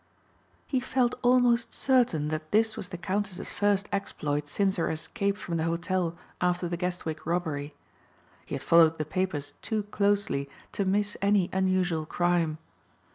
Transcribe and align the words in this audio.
He 0.65 0.79
felt 0.79 1.13
almost 1.21 1.75
certain 1.75 2.29
that 2.29 2.49
this 2.51 2.75
was 2.75 2.89
the 2.89 2.97
Countess's 2.97 3.51
first 3.51 3.87
exploit 3.91 4.47
since 4.47 4.77
her 4.77 4.89
escape 4.89 5.37
from 5.37 5.57
the 5.57 5.65
hotel 5.65 6.17
after 6.41 6.67
the 6.67 6.75
Guestwick 6.75 7.23
robbery. 7.23 7.75
He 8.47 8.55
had 8.55 8.63
followed 8.63 8.97
the 8.97 9.05
papers 9.05 9.53
too 9.61 9.83
closely 9.83 10.49
to 10.71 10.85
miss 10.85 11.17
any 11.21 11.51
unusual 11.53 12.07
crime. 12.07 12.57